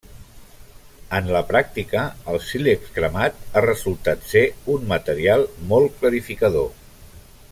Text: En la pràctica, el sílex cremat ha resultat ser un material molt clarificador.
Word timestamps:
En 1.17 1.27
la 1.35 1.41
pràctica, 1.51 2.05
el 2.33 2.41
sílex 2.45 2.89
cremat 2.97 3.45
ha 3.53 3.63
resultat 3.67 4.27
ser 4.31 4.45
un 4.77 4.89
material 4.95 5.47
molt 5.75 5.99
clarificador. 6.01 6.69